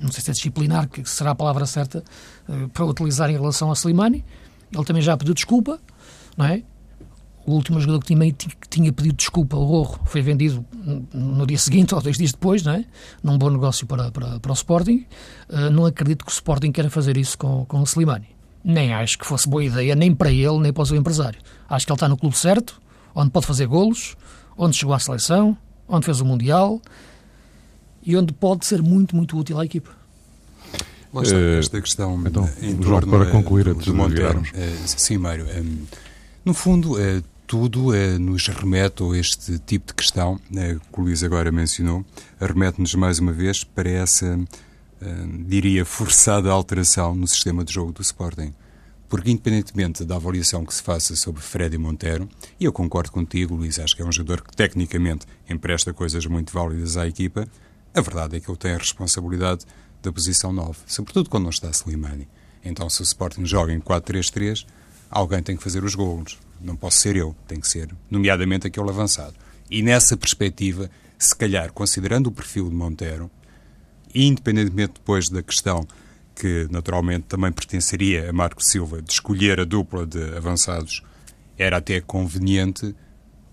[0.00, 2.02] não sei se é disciplinar, que será a palavra certa
[2.48, 4.24] uh, para utilizar em relação a Slimani.
[4.72, 5.78] Ele também já pediu desculpa,
[6.36, 6.62] não é?
[7.50, 10.64] O último jogador que tinha, que tinha pedido desculpa, o Rorro, foi vendido
[11.12, 12.84] no dia seguinte ou dois dias depois, não é?
[13.22, 15.04] Num bom negócio para, para, para o Sporting.
[15.48, 19.18] Uh, não acredito que o Sporting queira fazer isso com, com o Slimani nem acho
[19.18, 21.40] que fosse boa ideia, nem para ele, nem para o seu empresário.
[21.68, 22.80] Acho que ele está no clube certo,
[23.14, 24.16] onde pode fazer golos,
[24.56, 25.56] onde chegou à seleção,
[25.88, 26.80] onde fez o Mundial
[28.04, 29.90] e onde pode ser muito, muito útil à equipa.
[31.12, 34.42] Lá está, eh, esta questão então, em João, para eh, concluir do Monteiro.
[34.54, 35.46] É, sim, Mário.
[35.48, 35.62] É,
[36.44, 41.02] no fundo, é, tudo é, nos remete a este tipo de questão é, que o
[41.02, 42.06] Luís agora mencionou,
[42.40, 44.38] remete-nos mais uma vez para essa
[45.00, 48.54] eh, diria, forçada alteração no sistema de jogo do Sporting.
[49.08, 52.28] Porque, independentemente da avaliação que se faça sobre Freddy Montero,
[52.60, 56.52] e eu concordo contigo, Luís, acho que é um jogador que tecnicamente empresta coisas muito
[56.52, 57.48] válidas à equipa,
[57.92, 59.66] a verdade é que ele tem a responsabilidade
[60.00, 62.28] da posição 9, sobretudo quando não está Slimani.
[62.64, 64.64] Então, se o Sporting joga em 4-3-3,
[65.10, 66.38] alguém tem que fazer os golos.
[66.62, 69.34] Não posso ser eu, tem que ser, nomeadamente, aquele avançado.
[69.70, 73.30] E nessa perspectiva, se calhar, considerando o perfil de Montero,
[74.14, 75.86] independentemente depois da questão
[76.34, 81.02] que naturalmente também pertenceria a Marco Silva de escolher a dupla de avançados,
[81.58, 82.94] era até conveniente,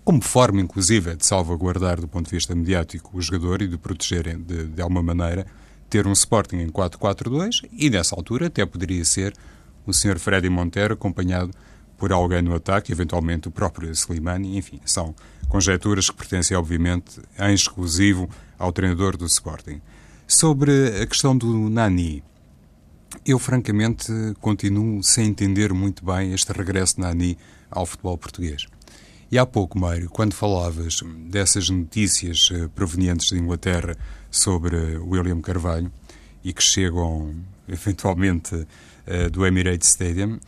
[0.02, 4.38] como forma inclusive de salvaguardar do ponto de vista mediático o jogador e de proteger
[4.38, 5.46] de, de alguma maneira,
[5.90, 9.34] ter um Sporting em 4-4-2 e nessa altura até poderia ser
[9.86, 10.18] o Sr.
[10.18, 11.50] Freddy Monteiro acompanhado
[11.98, 15.14] por alguém no ataque, eventualmente o próprio Slimani, enfim, são
[15.48, 19.80] conjecturas que pertencem obviamente em exclusivo ao treinador do Sporting.
[20.26, 22.22] Sobre a questão do Nani,
[23.26, 27.38] eu francamente continuo sem entender muito bem este regresso de Nani
[27.70, 28.66] ao futebol português.
[29.30, 33.94] E há pouco, Mário, quando falavas dessas notícias eh, provenientes de Inglaterra
[34.30, 35.92] sobre William Carvalho
[36.42, 37.34] e que chegam
[37.68, 38.66] eventualmente
[39.06, 40.38] eh, do Emirates Stadium,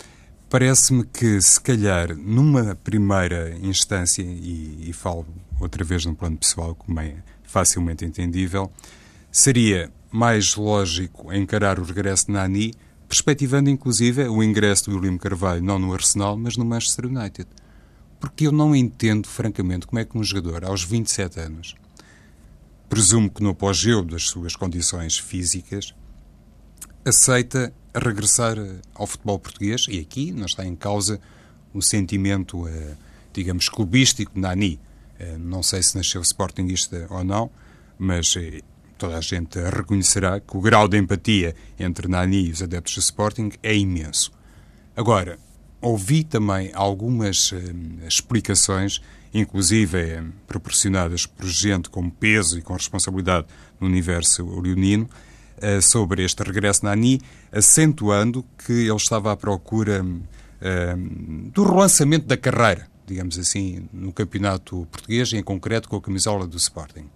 [0.50, 5.26] parece-me que se calhar numa primeira instância, e, e falo
[5.58, 8.70] outra vez no plano pessoal, como é facilmente entendível,
[9.32, 12.74] Seria mais lógico encarar o regresso de Nani,
[13.08, 17.48] perspectivando inclusive o ingresso do William Carvalho não no Arsenal, mas no Manchester United.
[18.18, 21.74] Porque eu não entendo, francamente, como é que um jogador aos 27 anos,
[22.88, 25.94] presumo que no apogeu das suas condições físicas,
[27.04, 28.56] aceita regressar
[28.94, 31.20] ao futebol português, e aqui não está em causa
[31.72, 32.94] o sentimento, eh,
[33.32, 34.80] digamos, clubístico de Nani.
[35.18, 37.50] Eh, não sei se nasceu sportinguista ou não,
[37.98, 38.60] mas eh,
[38.98, 43.00] toda a gente reconhecerá que o grau de empatia entre Nani e os adeptos do
[43.00, 44.30] Sporting é imenso.
[44.94, 45.38] Agora,
[45.80, 49.00] ouvi também algumas eh, explicações,
[49.32, 53.46] inclusive eh, proporcionadas por gente com peso e com responsabilidade
[53.80, 55.29] no universo leonino, eh,
[55.82, 57.20] sobre este regresso Nani,
[57.52, 60.04] acentuando que ele estava à procura
[60.60, 60.94] eh,
[61.52, 66.56] do relançamento da carreira, digamos assim, no campeonato português, em concreto com a camisola do
[66.56, 67.06] Sporting.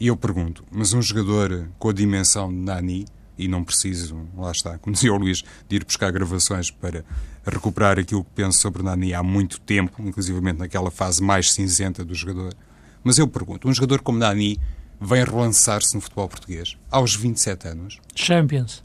[0.00, 3.04] E eu pergunto, mas um jogador com a dimensão de Nani,
[3.36, 7.04] e não preciso, lá está, como dizia o Luís, de ir buscar gravações para
[7.44, 12.14] recuperar aquilo que penso sobre Nani há muito tempo, inclusivamente naquela fase mais cinzenta do
[12.14, 12.54] jogador.
[13.02, 14.58] Mas eu pergunto, um jogador como Nani
[15.00, 17.98] vem relançar-se no futebol português aos 27 anos?
[18.14, 18.82] Champions.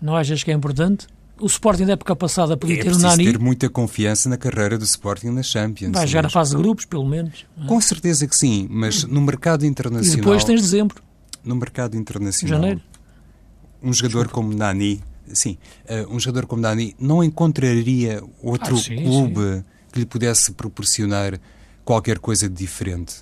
[0.00, 1.06] Não achas que é importante?
[1.38, 3.24] O Sporting da época passada podia é ter o Nani.
[3.24, 5.92] ter muita confiança na carreira do Sporting na Champions.
[5.92, 7.44] Vai jogar a fase de grupos, pelo menos.
[7.66, 10.14] Com certeza que sim, mas no mercado internacional...
[10.14, 11.02] E depois tens dezembro.
[11.44, 12.58] No mercado internacional...
[12.58, 12.80] Janeiro.
[13.82, 14.48] Um jogador Desculpa.
[14.48, 19.64] como Nani, sim, uh, um jogador como Nani não encontraria outro ah, sim, clube sim.
[19.92, 21.38] que lhe pudesse proporcionar
[21.84, 23.16] qualquer coisa de diferente.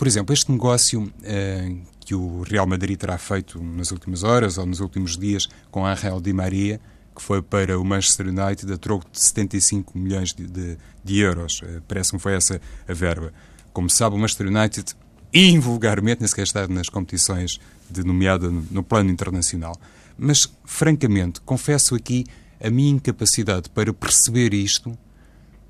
[0.00, 4.64] Por exemplo, este negócio uh, que o Real Madrid terá feito nas últimas horas ou
[4.64, 6.80] nos últimos dias com Angel Di Maria
[7.14, 11.60] que foi para o Manchester United a troco de 75 milhões de, de, de euros.
[11.62, 12.58] Eh, parece-me que foi essa
[12.88, 13.30] a verba.
[13.74, 14.96] Como sabe, o Manchester United,
[15.34, 17.60] invulgarmente, nem sequer está nas competições
[17.90, 19.76] de nomeada no plano internacional.
[20.16, 22.24] Mas, francamente, confesso aqui
[22.58, 24.96] a minha incapacidade para perceber isto,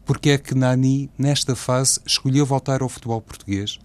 [0.05, 3.81] porque é que Nani, nesta fase, escolheu voltar ao futebol português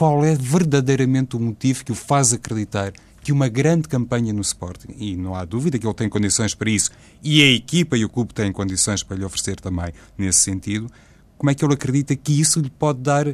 [0.00, 2.90] qual é verdadeiramente o motivo que o faz acreditar
[3.22, 6.70] que uma grande campanha no Sporting, e não há dúvida que ele tem condições para
[6.70, 6.90] isso,
[7.22, 10.90] e a equipa e o clube têm condições para lhe oferecer também nesse sentido,
[11.36, 13.26] como é que ele acredita que isso lhe pode dar,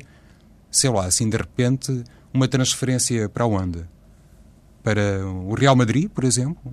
[0.68, 2.02] sei lá, assim de repente,
[2.34, 3.84] uma transferência para onde?
[4.82, 6.72] Para o Real Madrid, por exemplo?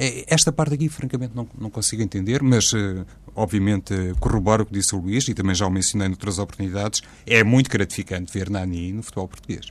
[0.00, 4.72] É, esta parte aqui, francamente, não, não consigo entender, mas uh, obviamente corroboro o que
[4.72, 7.02] disse o Luís e também já o mencionei noutras oportunidades.
[7.26, 9.66] É muito gratificante ver Nani no futebol português.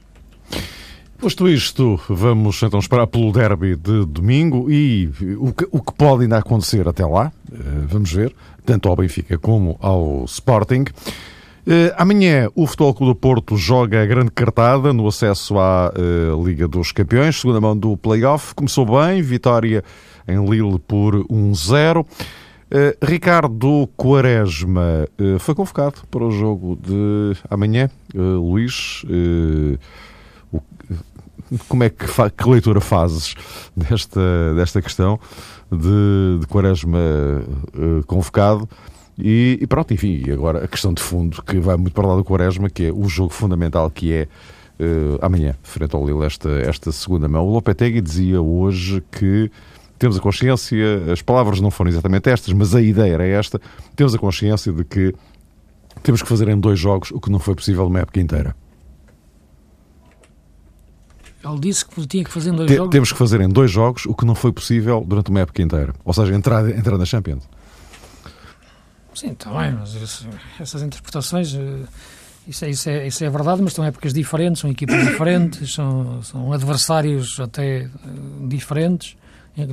[1.18, 5.10] Posto isto, vamos então esperar pelo derby de domingo e
[5.40, 7.56] o que, o que pode ainda acontecer até lá, eh,
[7.88, 10.86] vamos ver, tanto ao Benfica como ao Sporting.
[11.68, 16.42] Uh, amanhã o Futebol Clube do Porto joga a grande cartada no acesso à uh,
[16.42, 18.56] Liga dos Campeões, segunda mão do play-off.
[18.56, 19.84] Começou bem, vitória
[20.26, 22.06] em Lille por 1-0.
[22.06, 22.06] Uh,
[23.06, 27.90] Ricardo Quaresma foi convocado para o jogo de amanhã.
[28.16, 29.04] Luís,
[31.68, 33.36] como é que, que leitura fazes
[33.76, 35.20] desta, desta questão
[35.70, 38.70] de, de Quaresma uh, convocado?
[39.18, 42.24] E, e, pronto, enfim, agora a questão de fundo que vai muito para lá do
[42.24, 44.28] Quaresma, que é o jogo fundamental que é
[44.80, 47.46] uh, amanhã, frente ao Lille, esta, esta segunda mão.
[47.46, 49.50] O Lopetegui dizia hoje que
[49.98, 53.60] temos a consciência, as palavras não foram exatamente estas, mas a ideia era esta,
[53.96, 55.14] temos a consciência de que
[56.04, 58.56] temos que fazer em dois jogos o que não foi possível numa época inteira.
[61.44, 62.92] Ele disse que tinha que fazer em dois Te, jogos.
[62.92, 65.94] Temos que fazer em dois jogos o que não foi possível durante uma época inteira.
[66.04, 67.48] Ou seja, entrar, entrar na Champions.
[69.18, 70.28] Sim, está bem, mas isso,
[70.60, 71.54] essas interpretações.
[71.56, 71.86] Eh,
[72.48, 76.22] isso é, isso, é, isso é verdade, mas são épocas diferentes, são equipas diferentes, são,
[76.22, 77.90] são adversários até eh,
[78.48, 79.18] diferentes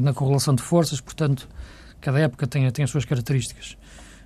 [0.01, 1.47] na correlação de forças, portanto,
[2.01, 3.77] cada época tem, tem as suas características,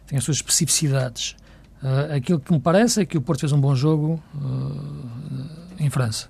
[0.07, 1.35] tem as suas especificidades.
[1.83, 5.91] Uh, aquilo que me parece é que o Porto fez um bom jogo uh, em
[5.91, 6.29] França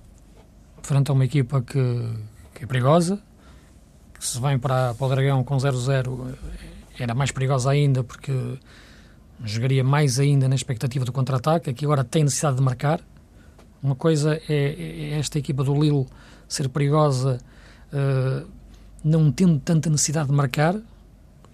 [0.89, 2.09] frente a uma equipa que,
[2.55, 3.21] que é perigosa,
[4.15, 6.35] que se vem para, para o Dragão com 0-0
[7.03, 8.33] era mais perigosa ainda porque
[9.45, 13.01] jogaria mais ainda na expectativa do contra-ataque, aqui agora tem necessidade de marcar.
[13.83, 16.07] Uma coisa é, é esta equipa do Lille
[16.49, 17.39] ser perigosa
[17.93, 18.49] uh,
[19.05, 20.75] não tendo tanta necessidade de marcar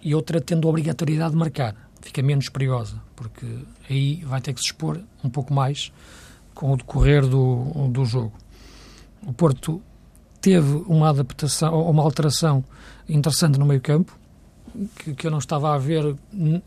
[0.01, 1.75] e outra tendo a obrigatoriedade de marcar.
[2.01, 3.45] Fica menos perigosa, porque
[3.89, 5.91] aí vai ter que se expor um pouco mais
[6.53, 8.33] com o decorrer do, do jogo
[9.25, 9.81] o Porto
[10.39, 12.63] teve uma adaptação uma alteração
[13.09, 14.17] interessante no meio-campo
[14.95, 16.15] que, que, eu não estava a ver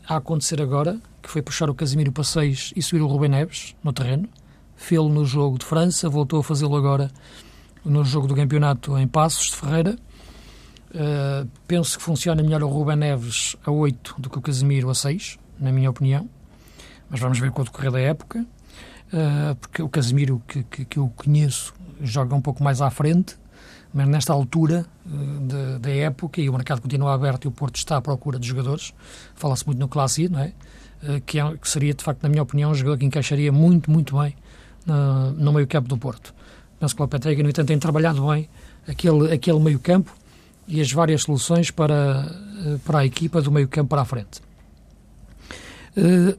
[0.07, 3.75] a acontecer agora, que foi puxar o Casimiro para 6 e subir o Rubem Neves
[3.83, 4.27] no terreno.
[4.75, 7.11] Fê-lo no jogo de França, voltou a fazê-lo agora
[7.83, 9.95] no jogo do campeonato em Passos de Ferreira.
[10.89, 14.95] Uh, penso que funciona melhor o Rubem Neves a 8 do que o Casimiro a
[14.95, 16.29] 6, na minha opinião.
[17.09, 18.45] Mas vamos ver com o decorrer da época.
[19.11, 23.35] Uh, porque o Casemiro que, que, que, eu conheço joga um pouco mais à frente,
[23.93, 27.97] mas nesta altura uh, da época, e o mercado continua aberto e o Porto está
[27.97, 28.93] à procura de jogadores,
[29.35, 30.53] fala-se muito no Clássico, não é?
[31.03, 31.57] Uh, que, é?
[31.57, 34.35] que, seria, de facto, na minha opinião, um jogador que encaixaria muito, muito bem
[34.87, 36.33] uh, no meio-campo do Porto.
[36.79, 38.47] Penso que o Lopetegui, no entanto, tem trabalhado bem
[38.87, 40.13] aquele, aquele meio-campo
[40.67, 42.31] e as várias soluções para,
[42.85, 44.41] para a equipa do meio-campo para a frente.
[45.97, 46.37] Uh,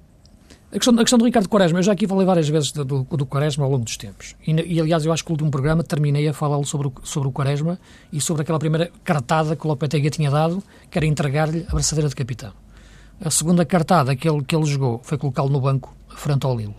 [0.73, 3.27] a questão, a questão do Ricardo Quaresma, eu já aqui falei várias vezes do, do,
[3.27, 4.37] Quaresma ao longo dos tempos.
[4.47, 7.29] E, e, aliás, eu acho que o último programa terminei a falar sobre o, sobre
[7.29, 7.77] o Quaresma
[8.13, 12.09] e sobre aquela primeira cartada que o Lopetegui tinha dado, que era entregar-lhe a braçadeira
[12.09, 12.53] de capitão.
[13.23, 16.77] A segunda cartada que ele, que ele jogou foi colocá-lo no banco, frente ao Lilo.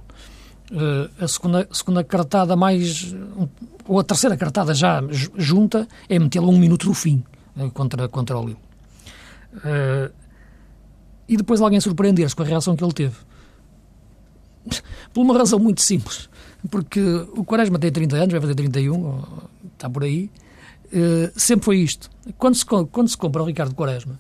[0.72, 3.14] Uh, a segunda, segunda cartada mais...
[3.86, 5.04] ou a terceira cartada já
[5.36, 7.22] junta é metê-lo um minuto do fim
[7.58, 8.60] uh, contra, contra o Lilo.
[9.58, 10.10] Uh,
[11.28, 13.16] e depois alguém surpreender-se com a reação que ele teve
[15.14, 16.30] por uma razão muito simples.
[16.70, 17.02] Porque
[17.36, 19.24] o Quaresma tem 30 anos, vai fazer 31,
[19.74, 20.30] está por aí.
[20.94, 22.10] Uh, sempre foi isto.
[22.38, 24.20] Quando se, quando se compra o Ricardo Quaresma,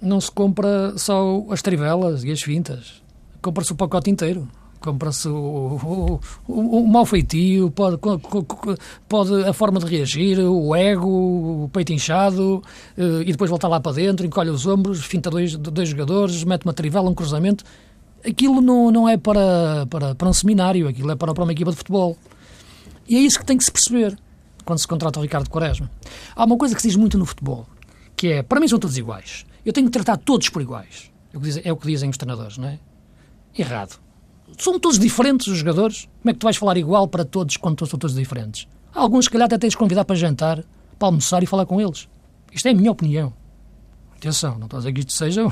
[0.00, 3.02] não se compra só as trivelas e as fintas.
[3.40, 4.48] Compra-se o pacote inteiro.
[4.80, 7.98] Compra-se o, o, o, o mau feitio, pode,
[9.08, 12.60] pode a forma de reagir, o ego, o peito inchado,
[12.98, 16.64] uh, e depois voltar lá para dentro, encolhe os ombros, finta dois, dois jogadores, mete
[16.64, 17.62] uma trivela, um cruzamento
[18.26, 21.70] aquilo não, não é para, para, para um seminário, aquilo é para, para uma equipa
[21.70, 22.16] de futebol.
[23.08, 24.16] E é isso que tem que se perceber
[24.64, 25.90] quando se contrata o Ricardo Quaresma.
[26.34, 27.66] Há uma coisa que se diz muito no futebol,
[28.16, 29.44] que é, para mim são todos iguais.
[29.64, 31.10] Eu tenho que tratar todos por iguais.
[31.32, 32.78] É o que dizem, é o que dizem os treinadores, não é?
[33.56, 34.00] Errado.
[34.58, 36.08] São todos diferentes os jogadores.
[36.20, 38.68] Como é que tu vais falar igual para todos quando são todos diferentes?
[38.94, 40.62] Alguns, se calhar, até tens de convidar para jantar,
[40.98, 42.08] para almoçar e falar com eles.
[42.52, 43.32] Isto é a minha opinião.
[44.16, 45.42] Atenção, não estou a dizer que isto seja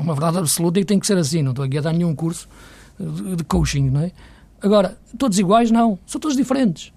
[0.00, 1.42] uma verdade absoluta e tem que ser assim.
[1.42, 2.48] Não estou aqui a dar nenhum curso
[3.36, 4.12] de coaching, não é?
[4.62, 5.98] Agora, todos iguais, não.
[6.06, 6.92] São todos diferentes.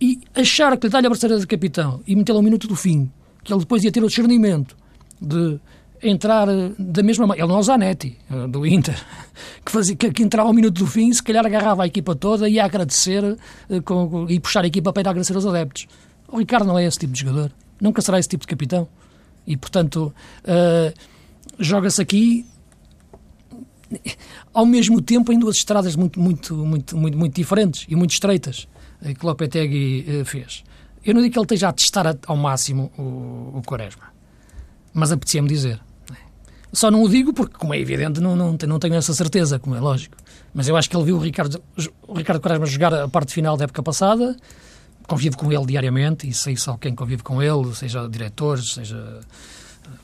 [0.00, 3.10] E achar que lhe dá-lhe a braceira de capitão e metê-lo ao minuto do fim,
[3.42, 4.76] que ele depois ia ter o discernimento
[5.20, 5.58] de
[6.02, 7.44] entrar eh, da mesma maneira.
[7.44, 8.96] Ele não é o Zanetti, eh, do Inter,
[9.64, 12.48] que, fazia, que, que entrava ao minuto do fim, se calhar agarrava a equipa toda
[12.48, 15.88] e ia agradecer uh, com, e puxar a equipa para ir agradecer aos adeptos.
[16.28, 17.50] O Ricardo não é esse tipo de jogador.
[17.80, 18.86] Nunca será esse tipo de capitão.
[19.46, 20.12] E, portanto,
[20.44, 20.94] uh,
[21.58, 22.46] joga-se aqui
[24.52, 28.68] ao mesmo tempo em duas estradas muito, muito, muito, muito, muito diferentes e muito estreitas
[29.02, 30.64] eh, que Lopetegui eh, fez.
[31.04, 34.12] Eu não digo que ele esteja a testar ao máximo o, o Quaresma,
[34.92, 35.80] mas apetecia-me dizer.
[36.70, 39.74] Só não o digo porque, como é evidente, não, não, não tenho essa certeza, como
[39.74, 40.16] é lógico.
[40.52, 41.62] Mas eu acho que ele viu o Ricardo,
[42.06, 44.36] o Ricardo Quaresma jogar a parte final da época passada,
[45.06, 49.20] convive com ele diariamente, e sei só quem convive com ele, seja diretores, seja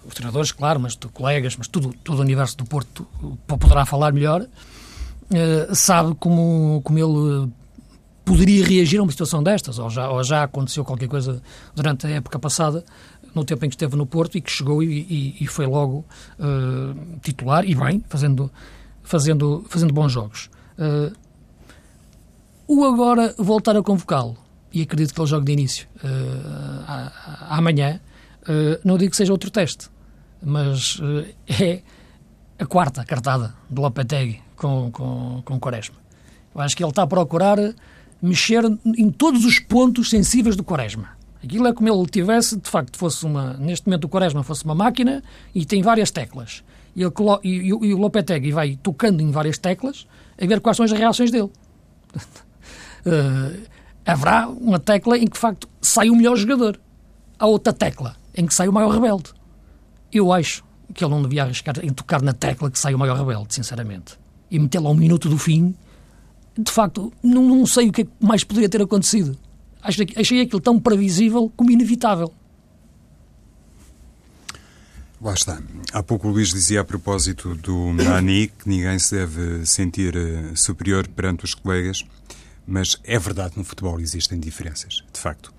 [0.07, 3.07] os treinadores, claro, mas tu, colegas, mas tudo, todo o universo do Porto
[3.47, 7.53] poderá falar melhor, uh, sabe como, como ele
[8.25, 11.43] poderia reagir a uma situação destas, ou já, ou já aconteceu qualquer coisa
[11.75, 12.85] durante a época passada,
[13.35, 16.05] no tempo em que esteve no Porto e que chegou e, e, e foi logo
[16.39, 18.51] uh, titular, e bem, fazendo,
[19.03, 20.49] fazendo, fazendo bons jogos.
[20.79, 21.15] Uh,
[22.67, 24.37] o agora voltar a convocá-lo,
[24.73, 27.11] e acredito que ele jogue de início uh,
[27.49, 28.01] amanhã,
[28.49, 29.89] Uh, não digo que seja outro teste,
[30.43, 31.83] mas uh, é
[32.59, 35.97] a quarta cartada do Lopetegui com, com, com Quaresma.
[36.55, 37.59] Eu acho que ele está a procurar
[38.23, 41.11] mexer em todos os pontos sensíveis do Quaresma.
[41.43, 43.55] Aquilo é como ele tivesse, de facto, fosse uma.
[43.55, 45.23] Neste momento, o Quaresma fosse uma máquina
[45.55, 46.65] e tem várias teclas.
[46.97, 50.07] E, ele, e, e, o Lopetegui vai tocando em várias teclas
[50.41, 51.51] a ver quais são as reações dele.
[52.15, 53.63] uh,
[54.07, 56.81] haverá uma tecla em que, de facto, sai o melhor jogador.
[57.39, 59.33] A outra tecla em que sai o maior rebelde.
[60.13, 63.17] Eu acho que ele não devia arriscar em tocar na tecla que sai o maior
[63.17, 64.19] rebelde, sinceramente.
[64.51, 65.75] E metê-lo a um minuto do fim,
[66.57, 69.37] de facto, não, não sei o que é mais poderia ter acontecido.
[69.83, 72.33] Achei, achei aquilo tão previsível como inevitável.
[75.21, 75.59] Lá está.
[75.93, 80.55] Há pouco o Luís dizia a propósito do Nani que ninguém se deve sentir uh,
[80.55, 82.05] superior perante os colegas,
[82.67, 85.54] mas é verdade, no futebol existem diferenças, de facto.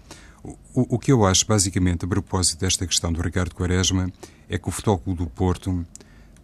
[0.73, 4.11] O, o, que eu acho, basicamente, a propósito desta questão do Ricardo Quaresma,
[4.49, 5.85] é que o Futebol do Porto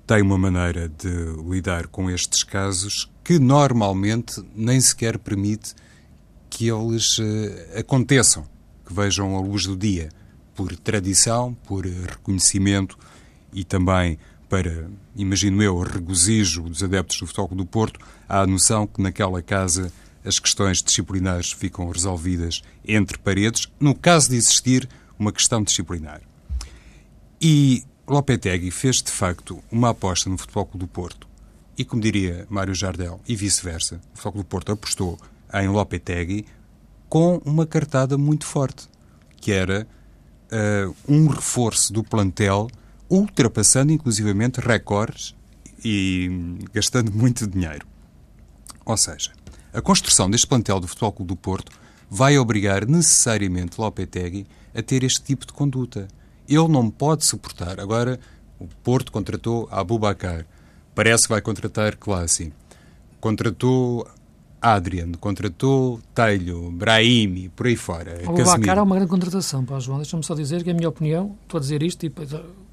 [0.07, 1.09] tem uma maneira de
[1.49, 5.73] lidar com estes casos que normalmente nem sequer permite
[6.49, 8.45] que eles uh, aconteçam,
[8.85, 10.09] que vejam a luz do dia,
[10.55, 12.97] por tradição, por reconhecimento
[13.53, 14.17] e também
[14.49, 19.41] para, imagino eu, regozijo dos adeptos do Futebol do Porto, há a noção que naquela
[19.41, 19.91] casa
[20.23, 26.21] as questões disciplinares ficam resolvidas entre paredes, no caso de existir uma questão disciplinar.
[27.39, 31.27] E Lopetegui fez, de facto, uma aposta no Futebol Clube do Porto.
[31.77, 35.19] E, como diria Mário Jardel, e vice-versa, o Futebol Clube do Porto apostou
[35.53, 36.45] em Lopetegui
[37.09, 38.87] com uma cartada muito forte,
[39.37, 39.87] que era
[40.51, 42.69] uh, um reforço do plantel,
[43.09, 45.35] ultrapassando inclusivamente recordes
[45.83, 47.85] e gastando muito dinheiro.
[48.85, 49.31] Ou seja,
[49.73, 51.71] a construção deste plantel do Futebol Clube do Porto
[52.09, 54.45] vai obrigar necessariamente Lopetegui
[54.75, 56.07] a ter este tipo de conduta.
[56.47, 57.79] Ele não pode suportar.
[57.79, 58.19] Agora,
[58.59, 60.45] o Porto contratou Abubakar.
[60.93, 62.51] Parece que vai contratar Classi.
[63.21, 64.05] Contratou
[64.61, 68.21] Adrian, contratou Telho, Brahimi, por aí fora.
[68.27, 69.97] O Bacar é uma grande contratação, para João.
[69.97, 72.11] Deixa-me só dizer que é a minha opinião, estou a dizer isto e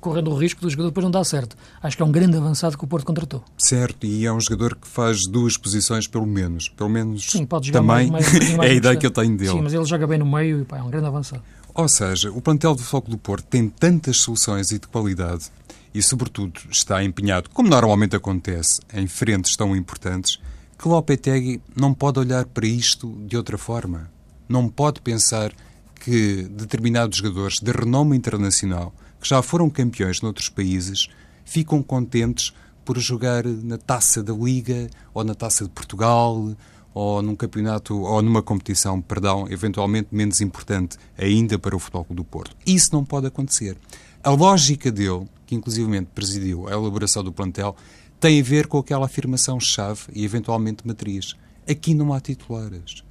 [0.00, 1.56] correndo o risco do jogador depois não dar certo.
[1.82, 3.42] Acho que é um grande avançado que o Porto contratou.
[3.56, 6.68] Certo, e é um jogador que faz duas posições pelo menos.
[6.68, 9.36] Pelo menos Sim, pode jogar também mais, mais, mais é a ideia que eu tenho
[9.36, 9.50] dele.
[9.50, 11.42] Sim, mas ele joga bem no meio e pá, é um grande avançado.
[11.74, 15.50] Ou seja, o plantel do Foco do Porto tem tantas soluções e de qualidade
[15.94, 20.38] e, sobretudo, está empenhado, como normalmente acontece, em frentes tão importantes,
[20.78, 24.10] que Lopetegui não pode olhar para isto de outra forma.
[24.48, 25.52] Não pode pensar
[26.00, 31.08] que determinados jogadores de renome internacional, que já foram campeões noutros países,
[31.44, 32.52] ficam contentes
[32.84, 36.56] por jogar na taça da Liga ou na taça de Portugal
[36.94, 42.24] ou num campeonato ou numa competição, perdão, eventualmente menos importante ainda para o Futebol do
[42.24, 42.56] Porto.
[42.66, 43.76] Isso não pode acontecer.
[44.22, 47.76] A lógica dele, que inclusivamente presidiu a elaboração do plantel,
[48.18, 51.34] tem a ver com aquela afirmação-chave e eventualmente matriz.
[51.68, 53.04] Aqui não há titulares.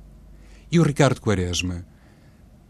[0.71, 1.85] E o Ricardo Quaresma,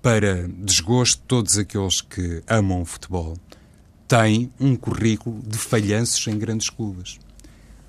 [0.02, 3.36] para desgosto de todos aqueles que amam o futebol,
[4.08, 7.20] tem um currículo de falhanços em grandes clubes.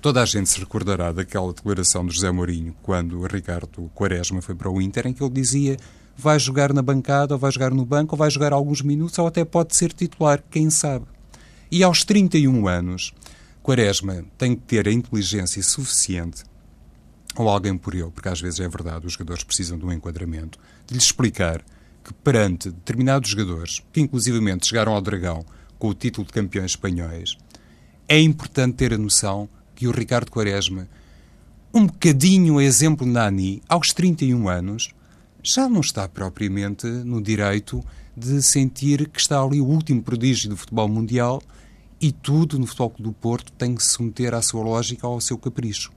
[0.01, 4.55] Toda a gente se recordará daquela declaração de José Mourinho quando o Ricardo Quaresma foi
[4.55, 5.77] para o Inter, em que ele dizia
[6.19, 9.27] vai jogar na bancada, ou vai jogar no banco, ou vai jogar alguns minutos, ou
[9.27, 11.05] até pode ser titular, quem sabe.
[11.71, 13.13] E aos 31 anos,
[13.63, 16.43] Quaresma tem que ter a inteligência suficiente,
[17.37, 20.59] ou alguém por ele, porque às vezes é verdade, os jogadores precisam de um enquadramento,
[20.85, 21.63] de lhe explicar
[22.03, 25.45] que perante determinados jogadores, que inclusivamente chegaram ao Dragão
[25.77, 27.37] com o título de campeões espanhóis,
[28.07, 30.87] é importante ter a noção que o Ricardo Quaresma,
[31.73, 34.89] um bocadinho a exemplo Nani, aos 31 anos,
[35.41, 37.83] já não está propriamente no direito
[38.15, 41.41] de sentir que está ali o último prodígio do futebol mundial
[42.01, 45.21] e tudo no Futebol do Porto tem que se submeter à sua lógica ou ao
[45.21, 45.91] seu capricho.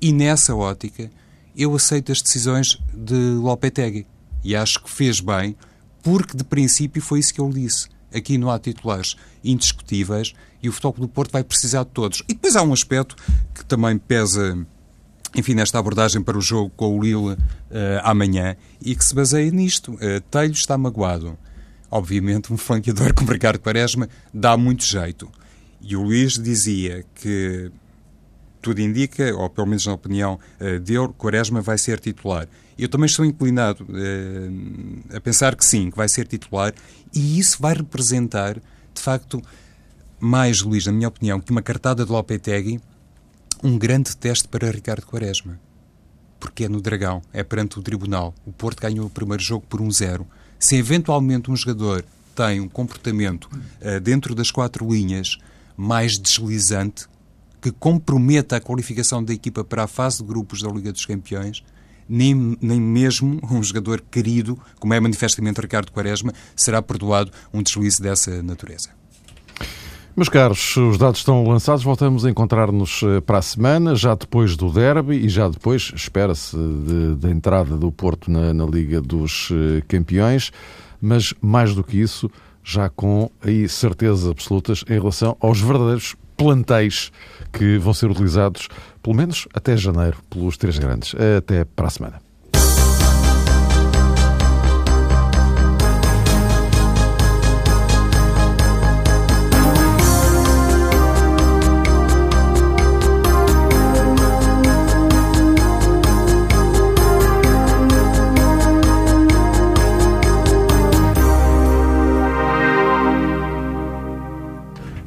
[0.00, 1.10] E nessa ótica,
[1.56, 4.06] eu aceito as decisões de Lopetegui.
[4.44, 5.56] E acho que fez bem,
[6.02, 7.88] porque de princípio foi isso que ele disse.
[8.14, 12.22] Aqui não há titulares indiscutíveis e o Futebol do Porto vai precisar de todos.
[12.28, 13.16] E depois há um aspecto
[13.54, 14.66] que também pesa
[15.34, 17.36] enfim, nesta abordagem para o jogo com o Lille uh,
[18.02, 19.94] amanhã e que se baseia nisto.
[19.94, 21.38] Uh, Telho está magoado.
[21.90, 25.30] Obviamente, um flanqueador como Ricardo Quaresma dá muito jeito.
[25.80, 27.70] E o Luís dizia que
[28.60, 32.46] tudo indica, ou pelo menos na opinião uh, dele, Quaresma vai ser titular.
[32.78, 36.74] Eu também estou inclinado uh, a pensar que sim, que vai ser titular,
[37.14, 39.42] e isso vai representar, de facto,
[40.18, 42.80] mais, Luís, na minha opinião, que uma cartada de Lopetegui,
[43.62, 45.58] um grande teste para Ricardo Quaresma.
[46.38, 48.34] Porque é no Dragão, é perante o Tribunal.
[48.44, 50.26] O Porto ganhou o primeiro jogo por 1-0.
[50.58, 52.04] Se eventualmente um jogador
[52.34, 55.38] tem um comportamento uh, dentro das quatro linhas
[55.76, 57.06] mais deslizante,
[57.60, 61.62] que comprometa a qualificação da equipa para a fase de grupos da Liga dos Campeões,
[62.12, 68.02] nem, nem mesmo um jogador querido, como é manifestamente Ricardo Quaresma, será perdoado um deslize
[68.02, 68.90] dessa natureza.
[70.14, 74.56] Meus caros, os dados estão lançados, voltamos a encontrar-nos eh, para a semana, já depois
[74.58, 79.48] do derby e já depois, espera-se, da de, entrada do Porto na, na Liga dos
[79.50, 80.52] eh, Campeões,
[81.00, 82.30] mas mais do que isso,
[82.62, 87.10] já com aí certezas absolutas em relação aos verdadeiros plantéis
[87.50, 88.68] que vão ser utilizados,
[89.02, 91.14] pelo menos até janeiro, pelos três grandes.
[91.36, 92.31] Até para a semana.